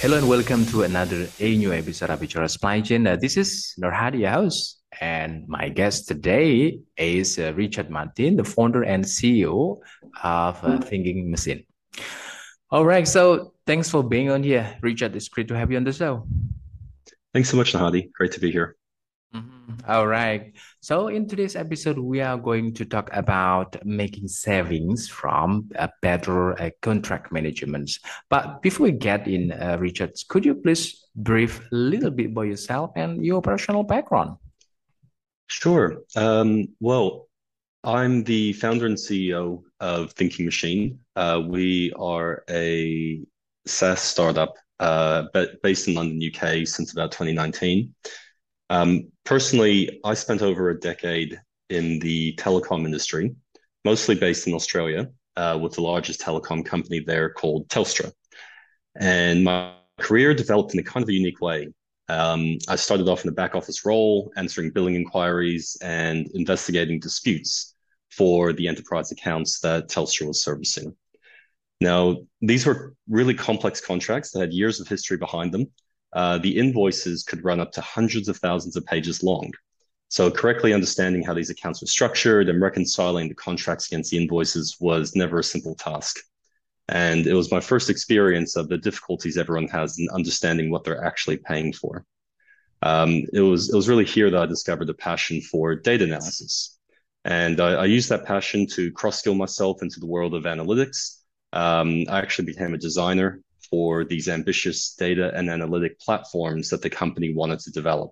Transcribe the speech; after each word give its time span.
Hello 0.00 0.16
and 0.16 0.28
welcome 0.28 0.64
to 0.66 0.84
another 0.84 1.26
a 1.40 1.56
new 1.56 1.72
episode 1.72 2.10
of 2.10 2.20
Bicara 2.20 2.48
Supply 2.48 2.80
Chain. 2.80 3.04
Uh, 3.04 3.16
this 3.16 3.36
is 3.36 3.74
Norhadi 3.82 4.28
House 4.28 4.78
and 5.00 5.42
my 5.48 5.68
guest 5.68 6.06
today 6.06 6.78
is 6.96 7.36
uh, 7.36 7.52
Richard 7.56 7.90
Martin, 7.90 8.36
the 8.36 8.44
founder 8.44 8.84
and 8.84 9.04
CEO 9.04 9.80
of 10.22 10.62
uh, 10.62 10.78
Thinking 10.78 11.28
Machine. 11.28 11.64
All 12.70 12.84
right, 12.84 13.08
so 13.08 13.54
thanks 13.66 13.90
for 13.90 14.04
being 14.04 14.30
on 14.30 14.44
here, 14.44 14.78
Richard. 14.82 15.16
It's 15.16 15.28
great 15.28 15.48
to 15.48 15.58
have 15.58 15.72
you 15.72 15.76
on 15.76 15.82
the 15.82 15.92
show. 15.92 16.28
Thanks 17.34 17.50
so 17.50 17.56
much, 17.56 17.72
Nahadi. 17.72 18.12
Great 18.12 18.30
to 18.30 18.40
be 18.40 18.52
here. 18.52 18.77
All 19.86 20.06
right. 20.06 20.54
So 20.80 21.08
in 21.08 21.28
today's 21.28 21.56
episode, 21.56 21.98
we 21.98 22.20
are 22.20 22.38
going 22.38 22.74
to 22.74 22.84
talk 22.84 23.10
about 23.12 23.76
making 23.84 24.28
savings 24.28 25.08
from 25.08 25.70
a 25.76 25.90
better 26.00 26.60
uh, 26.60 26.70
contract 26.80 27.32
management. 27.32 27.90
But 28.30 28.62
before 28.62 28.84
we 28.84 28.92
get 28.92 29.28
in, 29.28 29.52
uh, 29.52 29.76
Richard, 29.78 30.12
could 30.28 30.44
you 30.44 30.54
please 30.54 31.04
brief 31.14 31.60
a 31.60 31.74
little 31.74 32.10
bit 32.10 32.26
about 32.26 32.42
yourself 32.42 32.92
and 32.96 33.24
your 33.24 33.42
personal 33.42 33.82
background? 33.82 34.36
Sure. 35.48 36.02
Um, 36.16 36.68
well, 36.80 37.28
I'm 37.84 38.24
the 38.24 38.52
founder 38.54 38.86
and 38.86 38.96
CEO 38.96 39.62
of 39.80 40.12
Thinking 40.12 40.44
Machine. 40.44 41.00
Uh, 41.16 41.42
we 41.46 41.92
are 41.98 42.44
a 42.48 43.22
SaaS 43.66 44.00
startup 44.00 44.54
uh, 44.80 45.24
but 45.32 45.60
based 45.62 45.88
in 45.88 45.94
London, 45.94 46.22
UK 46.22 46.66
since 46.66 46.92
about 46.92 47.12
2019. 47.12 47.94
Um, 48.70 49.10
personally, 49.24 50.00
I 50.04 50.14
spent 50.14 50.42
over 50.42 50.70
a 50.70 50.78
decade 50.78 51.40
in 51.70 51.98
the 52.00 52.34
telecom 52.36 52.84
industry, 52.84 53.34
mostly 53.84 54.14
based 54.14 54.46
in 54.46 54.54
Australia, 54.54 55.10
uh, 55.36 55.58
with 55.60 55.74
the 55.74 55.82
largest 55.82 56.20
telecom 56.20 56.64
company 56.64 57.00
there 57.00 57.30
called 57.30 57.68
Telstra. 57.68 58.12
And 58.96 59.44
my 59.44 59.74
career 59.98 60.34
developed 60.34 60.74
in 60.74 60.80
a 60.80 60.82
kind 60.82 61.02
of 61.02 61.08
a 61.08 61.12
unique 61.12 61.40
way. 61.40 61.68
Um, 62.08 62.58
I 62.68 62.76
started 62.76 63.08
off 63.08 63.24
in 63.24 63.28
a 63.28 63.34
back 63.34 63.54
office 63.54 63.84
role, 63.84 64.32
answering 64.36 64.70
billing 64.70 64.94
inquiries 64.94 65.76
and 65.82 66.26
investigating 66.34 67.00
disputes 67.00 67.74
for 68.10 68.52
the 68.52 68.66
enterprise 68.66 69.12
accounts 69.12 69.60
that 69.60 69.88
Telstra 69.88 70.26
was 70.26 70.42
servicing. 70.42 70.96
Now, 71.80 72.16
these 72.40 72.66
were 72.66 72.94
really 73.08 73.34
complex 73.34 73.80
contracts 73.80 74.32
that 74.32 74.40
had 74.40 74.52
years 74.52 74.80
of 74.80 74.88
history 74.88 75.16
behind 75.16 75.52
them. 75.52 75.70
Uh, 76.12 76.38
the 76.38 76.58
invoices 76.58 77.22
could 77.22 77.44
run 77.44 77.60
up 77.60 77.72
to 77.72 77.80
hundreds 77.80 78.28
of 78.28 78.36
thousands 78.38 78.76
of 78.76 78.86
pages 78.86 79.22
long. 79.22 79.52
So, 80.08 80.30
correctly 80.30 80.72
understanding 80.72 81.22
how 81.22 81.34
these 81.34 81.50
accounts 81.50 81.82
were 81.82 81.86
structured 81.86 82.48
and 82.48 82.62
reconciling 82.62 83.28
the 83.28 83.34
contracts 83.34 83.88
against 83.88 84.10
the 84.10 84.16
invoices 84.16 84.76
was 84.80 85.14
never 85.14 85.38
a 85.38 85.44
simple 85.44 85.74
task. 85.74 86.16
And 86.88 87.26
it 87.26 87.34
was 87.34 87.52
my 87.52 87.60
first 87.60 87.90
experience 87.90 88.56
of 88.56 88.68
the 88.68 88.78
difficulties 88.78 89.36
everyone 89.36 89.68
has 89.68 89.98
in 89.98 90.08
understanding 90.10 90.70
what 90.70 90.84
they're 90.84 91.04
actually 91.04 91.36
paying 91.36 91.74
for. 91.74 92.06
Um, 92.80 93.24
it 93.34 93.40
was 93.40 93.70
it 93.70 93.76
was 93.76 93.88
really 93.88 94.06
here 94.06 94.30
that 94.30 94.40
I 94.40 94.46
discovered 94.46 94.88
a 94.88 94.94
passion 94.94 95.42
for 95.42 95.74
data 95.74 96.04
analysis, 96.04 96.78
and 97.24 97.60
I, 97.60 97.72
I 97.74 97.84
used 97.84 98.08
that 98.08 98.24
passion 98.24 98.66
to 98.68 98.90
cross 98.92 99.18
skill 99.18 99.34
myself 99.34 99.82
into 99.82 100.00
the 100.00 100.06
world 100.06 100.32
of 100.32 100.44
analytics. 100.44 101.18
Um, 101.52 102.04
I 102.08 102.18
actually 102.18 102.46
became 102.46 102.72
a 102.72 102.78
designer 102.78 103.42
for 103.70 104.04
these 104.04 104.28
ambitious 104.28 104.94
data 104.94 105.32
and 105.34 105.50
analytic 105.50 105.98
platforms 106.00 106.70
that 106.70 106.82
the 106.82 106.90
company 106.90 107.34
wanted 107.34 107.58
to 107.60 107.70
develop. 107.70 108.10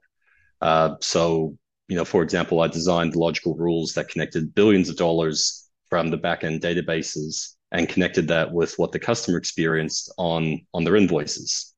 Uh, 0.61 0.97
so, 1.00 1.56
you 1.89 1.97
know, 1.97 2.05
for 2.05 2.22
example, 2.22 2.61
I 2.61 2.69
designed 2.69 3.17
logical 3.17 3.55
rules 3.55 3.93
that 3.93 4.09
connected 4.09 4.55
billions 4.55 4.89
of 4.89 4.97
dollars 4.97 5.69
from 5.89 6.11
the 6.11 6.19
backend 6.19 6.61
databases 6.61 7.55
and 7.72 7.89
connected 7.89 8.28
that 8.28 8.53
with 8.53 8.75
what 8.77 8.93
the 8.93 8.99
customer 8.99 9.39
experienced 9.39 10.12
on 10.19 10.61
on 10.72 10.84
their 10.84 10.97
invoices. 10.97 11.75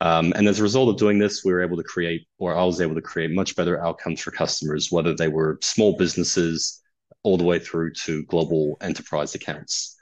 Um, 0.00 0.32
and 0.36 0.46
as 0.46 0.60
a 0.60 0.62
result 0.62 0.90
of 0.90 0.98
doing 0.98 1.18
this, 1.18 1.44
we 1.44 1.52
were 1.52 1.62
able 1.62 1.78
to 1.78 1.82
create, 1.82 2.26
or 2.38 2.54
I 2.54 2.64
was 2.64 2.80
able 2.80 2.94
to 2.96 3.00
create 3.00 3.30
much 3.30 3.56
better 3.56 3.82
outcomes 3.84 4.20
for 4.20 4.30
customers, 4.30 4.92
whether 4.92 5.14
they 5.14 5.28
were 5.28 5.58
small 5.62 5.96
businesses 5.96 6.82
all 7.22 7.38
the 7.38 7.44
way 7.44 7.58
through 7.58 7.92
to 7.92 8.22
global 8.24 8.76
enterprise 8.82 9.34
accounts. 9.34 9.95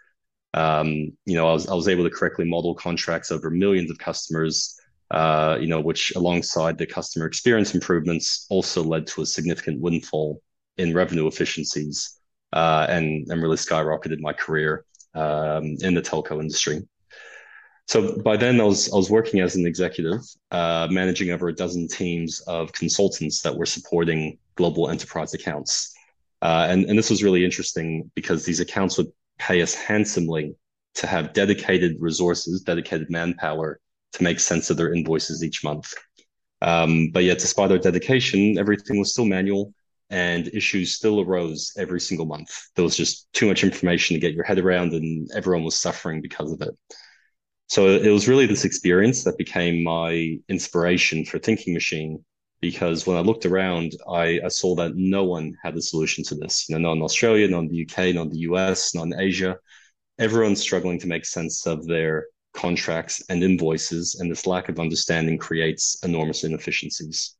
Um, 0.54 0.88
you 1.26 1.34
know, 1.36 1.48
I 1.48 1.52
was 1.52 1.68
I 1.68 1.74
was 1.74 1.88
able 1.88 2.04
to 2.04 2.10
correctly 2.10 2.44
model 2.44 2.74
contracts 2.74 3.30
over 3.30 3.50
millions 3.50 3.90
of 3.90 3.98
customers. 3.98 4.76
Uh, 5.10 5.58
you 5.60 5.68
know, 5.68 5.80
which 5.80 6.12
alongside 6.16 6.78
the 6.78 6.86
customer 6.86 7.26
experience 7.26 7.74
improvements 7.74 8.46
also 8.48 8.82
led 8.82 9.06
to 9.06 9.20
a 9.22 9.26
significant 9.26 9.80
windfall 9.80 10.40
in 10.78 10.94
revenue 10.94 11.26
efficiencies 11.26 12.18
uh, 12.54 12.86
and 12.88 13.26
and 13.30 13.42
really 13.42 13.56
skyrocketed 13.56 14.18
my 14.20 14.32
career 14.32 14.84
um, 15.14 15.76
in 15.80 15.94
the 15.94 16.02
telco 16.02 16.40
industry. 16.40 16.82
So 17.86 18.16
by 18.22 18.36
then, 18.36 18.60
I 18.60 18.64
was 18.64 18.92
I 18.92 18.96
was 18.96 19.10
working 19.10 19.40
as 19.40 19.56
an 19.56 19.66
executive, 19.66 20.20
uh, 20.50 20.88
managing 20.90 21.30
over 21.30 21.48
a 21.48 21.54
dozen 21.54 21.86
teams 21.86 22.40
of 22.46 22.72
consultants 22.72 23.42
that 23.42 23.54
were 23.54 23.66
supporting 23.66 24.38
global 24.56 24.88
enterprise 24.88 25.34
accounts. 25.34 25.92
Uh, 26.40 26.66
and, 26.68 26.84
and 26.86 26.98
this 26.98 27.10
was 27.10 27.22
really 27.22 27.44
interesting 27.44 28.10
because 28.14 28.44
these 28.44 28.60
accounts 28.60 28.98
would 28.98 29.10
pay 29.38 29.62
us 29.62 29.74
handsomely 29.74 30.54
to 30.96 31.06
have 31.06 31.32
dedicated 31.32 31.96
resources, 32.00 32.62
dedicated 32.62 33.10
manpower 33.10 33.80
to 34.12 34.22
make 34.22 34.38
sense 34.38 34.70
of 34.70 34.76
their 34.76 34.94
invoices 34.94 35.42
each 35.42 35.64
month. 35.64 35.92
Um, 36.62 37.10
but 37.12 37.24
yet, 37.24 37.38
despite 37.38 37.72
our 37.72 37.78
dedication, 37.78 38.58
everything 38.58 38.98
was 38.98 39.12
still 39.12 39.26
manual 39.26 39.74
and 40.10 40.48
issues 40.48 40.94
still 40.94 41.20
arose 41.20 41.72
every 41.76 42.00
single 42.00 42.26
month. 42.26 42.50
There 42.76 42.84
was 42.84 42.96
just 42.96 43.32
too 43.32 43.46
much 43.46 43.64
information 43.64 44.14
to 44.14 44.20
get 44.20 44.34
your 44.34 44.44
head 44.44 44.58
around, 44.58 44.92
and 44.92 45.28
everyone 45.34 45.64
was 45.64 45.76
suffering 45.76 46.20
because 46.20 46.52
of 46.52 46.60
it. 46.62 46.76
So 47.66 47.88
it 47.88 48.10
was 48.10 48.28
really 48.28 48.46
this 48.46 48.64
experience 48.64 49.24
that 49.24 49.38
became 49.38 49.82
my 49.82 50.38
inspiration 50.48 51.24
for 51.24 51.38
Thinking 51.38 51.74
Machine. 51.74 52.24
Because 52.60 53.06
when 53.06 53.16
I 53.16 53.20
looked 53.20 53.46
around, 53.46 53.92
I, 54.08 54.40
I 54.44 54.48
saw 54.48 54.74
that 54.76 54.96
no 54.96 55.24
one 55.24 55.54
had 55.62 55.76
a 55.76 55.82
solution 55.82 56.24
to 56.24 56.34
this. 56.34 56.68
You 56.68 56.78
know, 56.78 56.88
not 56.88 56.96
in 56.96 57.02
Australia, 57.02 57.48
not 57.48 57.60
in 57.60 57.68
the 57.68 57.82
UK, 57.82 58.14
not 58.14 58.26
in 58.26 58.30
the 58.30 58.46
US, 58.50 58.94
not 58.94 59.06
in 59.06 59.20
Asia. 59.20 59.58
Everyone's 60.18 60.60
struggling 60.60 60.98
to 61.00 61.06
make 61.06 61.24
sense 61.24 61.66
of 61.66 61.86
their 61.86 62.26
contracts 62.54 63.22
and 63.28 63.42
invoices, 63.42 64.16
and 64.20 64.30
this 64.30 64.46
lack 64.46 64.68
of 64.68 64.78
understanding 64.78 65.38
creates 65.38 65.98
enormous 66.04 66.44
inefficiencies. 66.44 67.36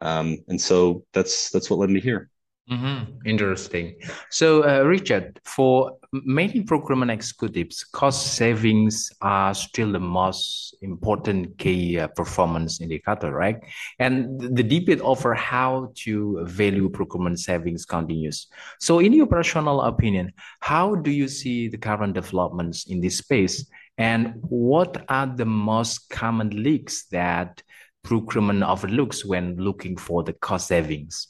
Um, 0.00 0.38
and 0.48 0.60
so 0.60 1.04
that's 1.12 1.50
that's 1.50 1.70
what 1.70 1.78
led 1.78 1.90
me 1.90 2.00
here. 2.00 2.30
Mm-hmm. 2.70 3.26
Interesting. 3.26 3.96
So, 4.30 4.62
uh, 4.62 4.84
Richard, 4.84 5.40
for 5.44 5.98
many 6.12 6.62
procurement 6.62 7.10
executives, 7.10 7.82
cost 7.82 8.34
savings 8.34 9.10
are 9.20 9.54
still 9.54 9.90
the 9.90 9.98
most 9.98 10.76
important 10.80 11.58
key 11.58 11.98
uh, 11.98 12.06
performance 12.06 12.80
indicator, 12.80 13.32
right? 13.32 13.56
And 13.98 14.40
the 14.40 14.62
debate 14.62 15.00
over 15.00 15.34
how 15.34 15.90
to 16.04 16.44
value 16.44 16.88
procurement 16.88 17.40
savings 17.40 17.84
continues. 17.84 18.46
So, 18.78 19.00
in 19.00 19.14
your 19.14 19.26
personal 19.26 19.80
opinion, 19.80 20.32
how 20.60 20.94
do 20.94 21.10
you 21.10 21.26
see 21.26 21.66
the 21.66 21.78
current 21.78 22.14
developments 22.14 22.86
in 22.86 23.00
this 23.00 23.16
space? 23.16 23.68
And 23.98 24.34
what 24.42 25.04
are 25.08 25.26
the 25.26 25.44
most 25.44 26.08
common 26.08 26.62
leaks 26.62 27.06
that 27.06 27.64
procurement 28.04 28.62
overlooks 28.62 29.24
when 29.24 29.56
looking 29.56 29.96
for 29.96 30.22
the 30.22 30.34
cost 30.34 30.68
savings? 30.68 31.26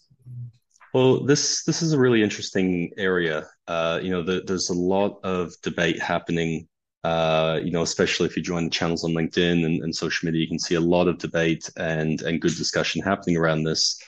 Well, 0.93 1.25
this 1.25 1.65
this 1.65 1.83
is 1.83 1.93
a 1.93 1.99
really 1.99 2.23
interesting 2.23 2.91
area. 2.97 3.49
Uh, 3.67 4.01
you 4.03 4.11
know, 4.11 4.23
the, 4.23 4.43
there's 4.47 4.71
a 4.71 4.75
lot 4.75 5.21
of 5.23 5.53
debate 5.63 6.01
happening. 6.01 6.67
Uh, 7.03 7.59
you 7.63 7.71
know, 7.71 7.83
especially 7.83 8.27
if 8.27 8.37
you 8.37 8.43
join 8.43 8.65
the 8.65 8.71
channels 8.71 9.05
on 9.05 9.13
LinkedIn 9.13 9.65
and, 9.65 9.83
and 9.83 9.95
social 9.95 10.27
media, 10.27 10.43
you 10.43 10.49
can 10.49 10.59
see 10.59 10.75
a 10.75 10.81
lot 10.81 11.09
of 11.09 11.19
debate 11.19 11.71
and 11.77 12.23
and 12.23 12.41
good 12.41 12.57
discussion 12.57 13.03
happening 13.03 13.37
around 13.37 13.63
this. 13.63 14.01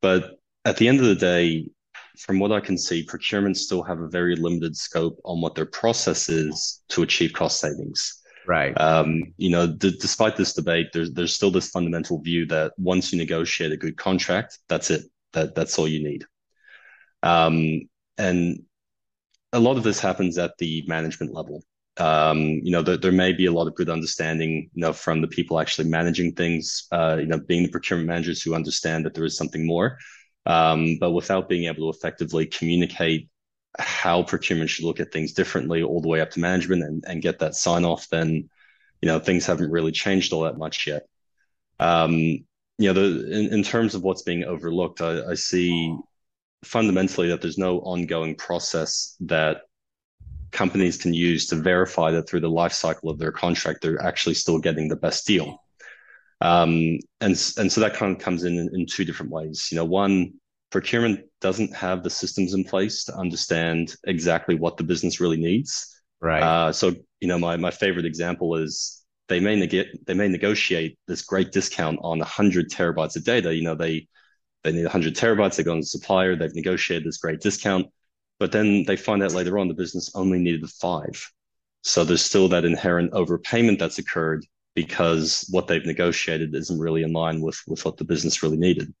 But 0.00 0.38
at 0.64 0.76
the 0.76 0.88
end 0.88 1.00
of 1.00 1.06
the 1.06 1.14
day, 1.14 1.68
from 2.18 2.38
what 2.38 2.52
I 2.52 2.60
can 2.60 2.78
see, 2.78 3.02
procurement 3.02 3.56
still 3.56 3.82
have 3.82 4.00
a 4.00 4.08
very 4.08 4.36
limited 4.36 4.76
scope 4.76 5.18
on 5.24 5.40
what 5.40 5.54
their 5.54 5.66
process 5.66 6.28
is 6.28 6.82
to 6.88 7.02
achieve 7.02 7.32
cost 7.32 7.60
savings. 7.60 8.20
Right. 8.46 8.78
Um, 8.80 9.32
you 9.36 9.50
know, 9.50 9.66
d- 9.66 9.96
despite 10.00 10.36
this 10.36 10.54
debate, 10.54 10.88
there's 10.92 11.12
there's 11.12 11.34
still 11.34 11.50
this 11.50 11.70
fundamental 11.70 12.20
view 12.20 12.46
that 12.46 12.72
once 12.78 13.12
you 13.12 13.18
negotiate 13.18 13.72
a 13.72 13.76
good 13.76 13.96
contract, 13.96 14.58
that's 14.68 14.90
it. 14.90 15.04
That 15.34 15.54
that's 15.54 15.78
all 15.78 15.88
you 15.88 16.02
need. 16.02 16.24
Um, 17.22 17.82
and 18.18 18.62
a 19.52 19.60
lot 19.60 19.76
of 19.76 19.82
this 19.82 20.00
happens 20.00 20.36
at 20.38 20.58
the 20.58 20.84
management 20.86 21.32
level. 21.32 21.62
Um, 21.96 22.38
you 22.38 22.72
know, 22.72 22.82
there, 22.82 22.96
there 22.96 23.12
may 23.12 23.32
be 23.32 23.46
a 23.46 23.52
lot 23.52 23.68
of 23.68 23.76
good 23.76 23.88
understanding, 23.88 24.68
you 24.74 24.80
know, 24.80 24.92
from 24.92 25.20
the 25.20 25.28
people 25.28 25.60
actually 25.60 25.88
managing 25.88 26.32
things, 26.32 26.88
uh, 26.90 27.16
you 27.20 27.26
know, 27.26 27.38
being 27.38 27.62
the 27.62 27.70
procurement 27.70 28.08
managers 28.08 28.42
who 28.42 28.54
understand 28.54 29.04
that 29.04 29.14
there 29.14 29.24
is 29.24 29.36
something 29.36 29.64
more. 29.64 29.98
Um, 30.44 30.98
but 30.98 31.12
without 31.12 31.48
being 31.48 31.64
able 31.64 31.92
to 31.92 31.96
effectively 31.96 32.46
communicate 32.46 33.28
how 33.78 34.22
procurement 34.22 34.70
should 34.70 34.84
look 34.84 35.00
at 35.00 35.12
things 35.12 35.32
differently 35.32 35.82
all 35.82 36.00
the 36.00 36.08
way 36.08 36.20
up 36.20 36.30
to 36.32 36.40
management 36.40 36.82
and, 36.82 37.04
and 37.06 37.22
get 37.22 37.38
that 37.38 37.54
sign 37.54 37.84
off, 37.84 38.08
then, 38.08 38.50
you 39.00 39.06
know, 39.06 39.20
things 39.20 39.46
haven't 39.46 39.70
really 39.70 39.92
changed 39.92 40.32
all 40.32 40.42
that 40.42 40.58
much 40.58 40.86
yet. 40.86 41.06
Um, 41.78 42.44
you 42.78 42.92
know, 42.92 42.94
the, 42.94 43.30
in, 43.30 43.52
in 43.52 43.62
terms 43.62 43.94
of 43.94 44.02
what's 44.02 44.22
being 44.22 44.44
overlooked, 44.44 45.00
I, 45.00 45.30
I 45.30 45.34
see 45.34 45.96
fundamentally 46.64 47.28
that 47.28 47.40
there's 47.40 47.58
no 47.58 47.80
ongoing 47.80 48.34
process 48.34 49.16
that 49.20 49.62
companies 50.50 50.96
can 50.96 51.12
use 51.12 51.46
to 51.48 51.56
verify 51.56 52.10
that 52.12 52.28
through 52.28 52.40
the 52.40 52.48
life 52.48 52.72
cycle 52.72 53.10
of 53.10 53.18
their 53.18 53.32
contract, 53.32 53.82
they're 53.82 54.02
actually 54.02 54.34
still 54.34 54.58
getting 54.58 54.88
the 54.88 54.96
best 54.96 55.26
deal. 55.26 55.62
Um, 56.40 56.98
and, 57.20 57.32
and 57.58 57.72
so 57.72 57.80
that 57.80 57.94
kind 57.94 58.14
of 58.14 58.22
comes 58.22 58.44
in, 58.44 58.58
in, 58.58 58.70
in 58.74 58.86
two 58.86 59.04
different 59.04 59.32
ways. 59.32 59.68
You 59.70 59.76
know, 59.76 59.84
one, 59.84 60.34
procurement 60.70 61.20
doesn't 61.40 61.74
have 61.74 62.02
the 62.02 62.10
systems 62.10 62.54
in 62.54 62.64
place 62.64 63.04
to 63.04 63.14
understand 63.14 63.94
exactly 64.06 64.54
what 64.56 64.76
the 64.76 64.84
business 64.84 65.20
really 65.20 65.36
needs. 65.36 66.02
Right. 66.20 66.42
Uh, 66.42 66.72
so, 66.72 66.94
you 67.20 67.28
know, 67.28 67.38
my, 67.38 67.56
my 67.56 67.70
favorite 67.70 68.06
example 68.06 68.56
is 68.56 69.03
they 69.28 69.40
may 69.40 69.56
neg- 69.56 70.04
they 70.06 70.14
may 70.14 70.28
negotiate 70.28 70.98
this 71.06 71.22
great 71.22 71.52
discount 71.52 71.98
on 72.02 72.18
100 72.18 72.70
terabytes 72.70 73.16
of 73.16 73.24
data. 73.24 73.54
You 73.54 73.62
know, 73.62 73.74
they 73.74 74.08
they 74.62 74.72
need 74.72 74.84
100 74.84 75.14
terabytes. 75.14 75.56
They 75.56 75.62
go 75.62 75.74
to 75.74 75.80
the 75.80 75.86
supplier. 75.86 76.36
They've 76.36 76.54
negotiated 76.54 77.06
this 77.06 77.18
great 77.18 77.40
discount, 77.40 77.86
but 78.38 78.52
then 78.52 78.84
they 78.84 78.96
find 78.96 79.22
out 79.22 79.32
later 79.32 79.58
on 79.58 79.68
the 79.68 79.74
business 79.74 80.10
only 80.14 80.38
needed 80.38 80.68
five. 80.70 81.30
So 81.82 82.04
there's 82.04 82.24
still 82.24 82.48
that 82.48 82.64
inherent 82.64 83.12
overpayment 83.12 83.78
that's 83.78 83.98
occurred 83.98 84.46
because 84.74 85.46
what 85.50 85.66
they've 85.66 85.84
negotiated 85.84 86.54
isn't 86.54 86.78
really 86.78 87.02
in 87.02 87.12
line 87.12 87.40
with 87.40 87.60
with 87.66 87.84
what 87.84 87.96
the 87.96 88.04
business 88.04 88.42
really 88.42 88.56
needed. 88.56 88.92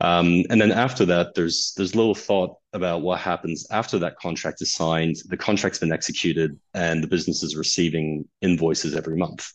Um, 0.00 0.44
and 0.48 0.60
then 0.60 0.70
after 0.70 1.04
that, 1.06 1.34
there's 1.34 1.74
there's 1.76 1.96
little 1.96 2.14
thought 2.14 2.56
about 2.72 3.02
what 3.02 3.18
happens 3.18 3.66
after 3.70 3.98
that 3.98 4.16
contract 4.16 4.62
is 4.62 4.72
signed. 4.72 5.16
The 5.26 5.36
contract's 5.36 5.80
been 5.80 5.92
executed, 5.92 6.58
and 6.74 7.02
the 7.02 7.08
business 7.08 7.42
is 7.42 7.56
receiving 7.56 8.28
invoices 8.40 8.94
every 8.94 9.16
month. 9.16 9.52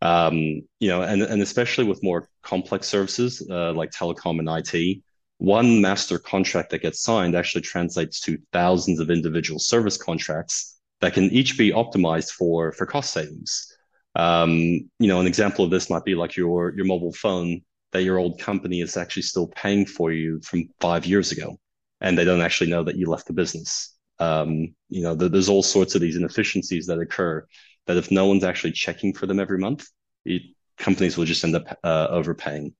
Um, 0.00 0.62
you 0.80 0.88
know, 0.88 1.02
and 1.02 1.22
and 1.22 1.42
especially 1.42 1.84
with 1.84 2.02
more 2.02 2.28
complex 2.42 2.86
services 2.86 3.46
uh, 3.50 3.72
like 3.74 3.90
telecom 3.90 4.38
and 4.38 4.48
IT, 4.48 5.02
one 5.38 5.82
master 5.82 6.18
contract 6.18 6.70
that 6.70 6.80
gets 6.80 7.02
signed 7.02 7.34
actually 7.34 7.62
translates 7.62 8.20
to 8.22 8.38
thousands 8.52 8.98
of 8.98 9.10
individual 9.10 9.58
service 9.58 9.98
contracts 9.98 10.78
that 11.00 11.12
can 11.12 11.24
each 11.24 11.58
be 11.58 11.70
optimized 11.70 12.30
for 12.30 12.72
for 12.72 12.86
cost 12.86 13.12
savings. 13.12 13.76
Um, 14.14 14.88
you 14.98 15.08
know, 15.08 15.20
an 15.20 15.26
example 15.26 15.66
of 15.66 15.70
this 15.70 15.90
might 15.90 16.04
be 16.04 16.14
like 16.14 16.34
your 16.34 16.72
your 16.74 16.86
mobile 16.86 17.12
phone 17.12 17.60
that 17.96 18.04
your 18.04 18.18
old 18.18 18.38
company 18.38 18.82
is 18.82 18.96
actually 18.98 19.22
still 19.22 19.48
paying 19.48 19.86
for 19.86 20.12
you 20.12 20.38
from 20.42 20.68
five 20.80 21.06
years 21.06 21.32
ago, 21.32 21.58
and 22.02 22.16
they 22.16 22.26
don't 22.26 22.42
actually 22.42 22.68
know 22.68 22.84
that 22.84 22.96
you 22.96 23.06
left 23.08 23.26
the 23.26 23.32
business. 23.32 23.96
Um, 24.18 24.74
you 24.90 25.02
know, 25.02 25.14
there's 25.14 25.48
all 25.48 25.62
sorts 25.62 25.94
of 25.94 26.02
these 26.02 26.16
inefficiencies 26.16 26.86
that 26.86 26.98
occur 26.98 27.46
that 27.86 27.96
if 27.96 28.10
no 28.10 28.26
one's 28.26 28.44
actually 28.44 28.72
checking 28.72 29.14
for 29.14 29.26
them 29.26 29.40
every 29.40 29.58
month, 29.58 29.86
it, 30.26 30.42
companies 30.76 31.16
will 31.16 31.24
just 31.24 31.42
end 31.42 31.56
up 31.56 31.78
uh, 31.82 32.08
overpaying. 32.10 32.74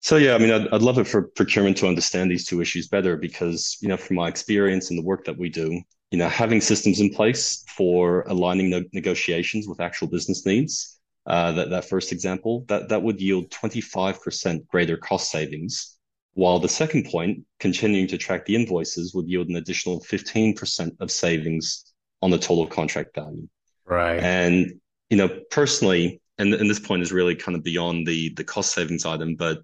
So 0.00 0.16
yeah, 0.16 0.34
I 0.34 0.38
mean, 0.38 0.50
I'd, 0.50 0.68
I'd 0.68 0.82
love 0.82 0.98
it 0.98 1.08
for 1.08 1.28
procurement 1.28 1.78
to 1.78 1.88
understand 1.88 2.30
these 2.30 2.44
two 2.46 2.60
issues 2.60 2.88
better 2.88 3.16
because, 3.16 3.78
you 3.80 3.88
know, 3.88 3.96
from 3.96 4.16
my 4.16 4.28
experience 4.28 4.90
and 4.90 4.98
the 4.98 5.02
work 5.02 5.24
that 5.24 5.38
we 5.38 5.48
do, 5.48 5.80
you 6.10 6.18
know, 6.18 6.28
having 6.28 6.60
systems 6.60 7.00
in 7.00 7.08
place 7.08 7.64
for 7.74 8.24
aligning 8.28 8.68
no- 8.68 8.84
negotiations 8.92 9.66
with 9.66 9.80
actual 9.80 10.08
business 10.08 10.44
needs, 10.44 11.00
uh, 11.26 11.52
that, 11.52 11.70
that 11.70 11.84
first 11.86 12.12
example, 12.12 12.64
that, 12.68 12.88
that 12.88 13.02
would 13.02 13.20
yield 13.20 13.50
25% 13.50 14.66
greater 14.66 14.96
cost 14.96 15.30
savings. 15.30 15.96
While 16.34 16.58
the 16.58 16.68
second 16.68 17.06
point, 17.06 17.44
continuing 17.60 18.08
to 18.08 18.18
track 18.18 18.44
the 18.44 18.56
invoices 18.56 19.14
would 19.14 19.28
yield 19.28 19.48
an 19.48 19.56
additional 19.56 20.00
15% 20.00 20.90
of 21.00 21.10
savings 21.10 21.92
on 22.20 22.30
the 22.30 22.38
total 22.38 22.66
contract 22.66 23.14
value. 23.14 23.48
Right. 23.86 24.20
And, 24.20 24.80
you 25.10 25.16
know, 25.16 25.28
personally, 25.50 26.20
and, 26.38 26.52
and 26.52 26.68
this 26.68 26.80
point 26.80 27.02
is 27.02 27.12
really 27.12 27.36
kind 27.36 27.56
of 27.56 27.62
beyond 27.62 28.06
the, 28.06 28.34
the 28.34 28.44
cost 28.44 28.74
savings 28.74 29.04
item, 29.06 29.36
but 29.36 29.62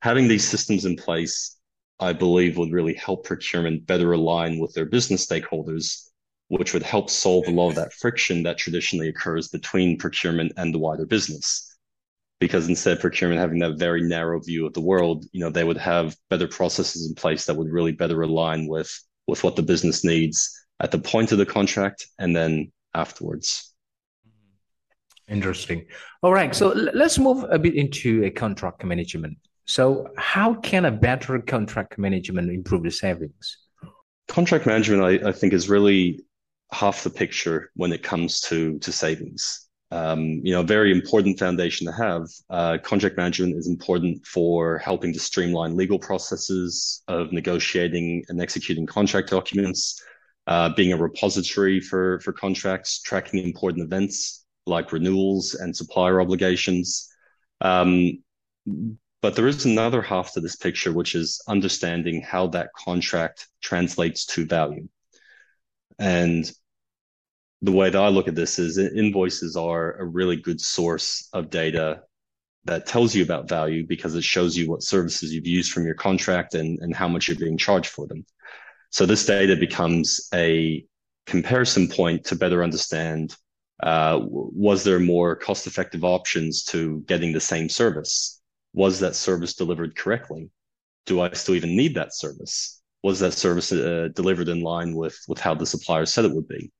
having 0.00 0.28
these 0.28 0.46
systems 0.46 0.84
in 0.84 0.96
place, 0.96 1.56
I 1.98 2.12
believe 2.12 2.56
would 2.56 2.72
really 2.72 2.94
help 2.94 3.24
procurement 3.24 3.86
better 3.86 4.12
align 4.12 4.58
with 4.58 4.74
their 4.74 4.86
business 4.86 5.26
stakeholders, 5.26 6.08
which 6.58 6.74
would 6.74 6.82
help 6.82 7.08
solve 7.08 7.48
a 7.48 7.50
lot 7.50 7.70
of 7.70 7.74
that 7.76 7.94
friction 7.94 8.42
that 8.42 8.58
traditionally 8.58 9.08
occurs 9.08 9.48
between 9.48 9.96
procurement 9.96 10.52
and 10.58 10.74
the 10.74 10.78
wider 10.78 11.06
business. 11.06 11.78
Because 12.40 12.68
instead 12.68 12.96
of 12.98 13.00
procurement 13.00 13.40
having 13.40 13.60
that 13.60 13.78
very 13.78 14.02
narrow 14.02 14.38
view 14.38 14.66
of 14.66 14.74
the 14.74 14.80
world, 14.80 15.24
you 15.32 15.40
know, 15.40 15.48
they 15.48 15.64
would 15.64 15.78
have 15.78 16.14
better 16.28 16.46
processes 16.46 17.08
in 17.08 17.14
place 17.14 17.46
that 17.46 17.56
would 17.56 17.72
really 17.72 17.92
better 17.92 18.20
align 18.20 18.66
with 18.66 18.92
with 19.26 19.42
what 19.42 19.56
the 19.56 19.62
business 19.62 20.04
needs 20.04 20.50
at 20.80 20.90
the 20.90 20.98
point 20.98 21.32
of 21.32 21.38
the 21.38 21.46
contract 21.46 22.06
and 22.18 22.36
then 22.36 22.70
afterwards. 22.92 23.72
Interesting. 25.28 25.86
All 26.22 26.34
right. 26.34 26.54
So 26.54 26.68
let's 26.68 27.18
move 27.18 27.46
a 27.48 27.58
bit 27.58 27.76
into 27.76 28.24
a 28.24 28.30
contract 28.30 28.84
management. 28.84 29.38
So, 29.64 30.08
how 30.18 30.54
can 30.54 30.84
a 30.84 30.90
better 30.90 31.38
contract 31.38 31.96
management 31.96 32.50
improve 32.50 32.82
the 32.82 32.90
savings? 32.90 33.56
Contract 34.28 34.66
management, 34.66 35.02
I, 35.02 35.28
I 35.28 35.32
think, 35.32 35.54
is 35.54 35.70
really 35.70 36.20
half 36.72 37.04
the 37.04 37.10
picture 37.10 37.70
when 37.74 37.92
it 37.92 38.02
comes 38.02 38.40
to 38.40 38.78
to 38.80 38.92
savings. 38.92 39.68
Um, 39.90 40.40
you 40.42 40.54
know, 40.54 40.60
a 40.60 40.64
very 40.64 40.90
important 40.90 41.38
foundation 41.38 41.86
to 41.86 41.92
have. 41.92 42.22
Uh, 42.48 42.78
contract 42.82 43.18
management 43.18 43.56
is 43.56 43.68
important 43.68 44.26
for 44.26 44.78
helping 44.78 45.12
to 45.12 45.20
streamline 45.20 45.76
legal 45.76 45.98
processes 45.98 47.02
of 47.08 47.30
negotiating 47.30 48.24
and 48.28 48.40
executing 48.40 48.86
contract 48.86 49.28
documents, 49.28 50.02
uh, 50.46 50.70
being 50.74 50.94
a 50.94 50.96
repository 50.96 51.78
for 51.78 52.20
for 52.20 52.32
contracts, 52.32 53.02
tracking 53.02 53.44
important 53.44 53.84
events 53.84 54.46
like 54.66 54.92
renewals 54.92 55.54
and 55.54 55.76
supplier 55.76 56.20
obligations. 56.20 57.08
Um, 57.60 58.22
but 59.20 59.36
there 59.36 59.46
is 59.46 59.64
another 59.64 60.02
half 60.02 60.32
to 60.32 60.40
this 60.40 60.56
picture, 60.56 60.92
which 60.92 61.14
is 61.14 61.40
understanding 61.48 62.22
how 62.22 62.48
that 62.48 62.72
contract 62.72 63.48
translates 63.60 64.26
to 64.26 64.46
value. 64.46 64.88
And 65.98 66.50
the 67.62 67.72
way 67.72 67.90
that 67.90 68.02
I 68.02 68.08
look 68.08 68.28
at 68.28 68.34
this 68.34 68.58
is 68.58 68.78
invoices 68.78 69.56
are 69.56 69.92
a 69.94 70.04
really 70.04 70.36
good 70.36 70.60
source 70.60 71.28
of 71.32 71.50
data 71.50 72.02
that 72.64 72.86
tells 72.86 73.14
you 73.14 73.22
about 73.22 73.48
value 73.48 73.86
because 73.86 74.14
it 74.14 74.24
shows 74.24 74.56
you 74.56 74.68
what 74.68 74.82
services 74.82 75.32
you've 75.32 75.46
used 75.46 75.72
from 75.72 75.84
your 75.84 75.94
contract 75.94 76.54
and, 76.54 76.78
and 76.80 76.94
how 76.94 77.08
much 77.08 77.28
you're 77.28 77.36
being 77.36 77.58
charged 77.58 77.88
for 77.88 78.06
them. 78.06 78.24
So 78.90 79.06
this 79.06 79.24
data 79.24 79.56
becomes 79.56 80.28
a 80.34 80.84
comparison 81.26 81.88
point 81.88 82.24
to 82.26 82.36
better 82.36 82.62
understand 82.62 83.34
uh, 83.82 84.20
was 84.22 84.84
there 84.84 85.00
more 85.00 85.34
cost 85.34 85.66
effective 85.66 86.04
options 86.04 86.62
to 86.64 87.00
getting 87.06 87.32
the 87.32 87.40
same 87.40 87.68
service? 87.68 88.40
was 88.72 89.00
that 89.00 89.14
service 89.14 89.54
delivered 89.54 89.96
correctly? 89.96 90.50
Do 91.06 91.20
I 91.20 91.32
still 91.32 91.54
even 91.54 91.76
need 91.76 91.94
that 91.94 92.14
service? 92.14 92.80
Was 93.02 93.20
that 93.20 93.32
service 93.32 93.72
uh, 93.72 94.08
delivered 94.14 94.48
in 94.48 94.60
line 94.60 94.94
with 94.94 95.18
with 95.28 95.40
how 95.40 95.54
the 95.54 95.66
supplier 95.66 96.06
said 96.06 96.24
it 96.24 96.32
would 96.32 96.48
be? 96.48 96.70